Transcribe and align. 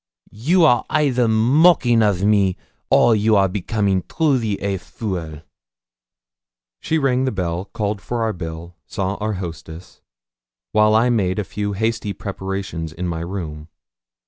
'You 0.31 0.65
are 0.65 0.83
either 0.89 1.27
mocking 1.27 2.01
of 2.01 2.23
me, 2.23 2.57
or 2.89 3.15
you 3.15 3.35
are 3.35 3.47
becoming 3.47 4.03
truly 4.09 4.59
a 4.59 4.77
fool!' 4.79 5.43
She 6.79 6.97
rang 6.97 7.25
the 7.25 7.31
bell, 7.31 7.65
called 7.65 8.01
for 8.01 8.23
our 8.23 8.33
bill, 8.33 8.73
saw 8.87 9.13
our 9.17 9.33
hostess; 9.33 10.01
while 10.71 10.95
I 10.95 11.11
made 11.11 11.37
a 11.37 11.43
few 11.43 11.73
hasty 11.73 12.13
prepartions 12.13 12.91
in 12.93 13.07
my 13.07 13.19
room. 13.19 13.67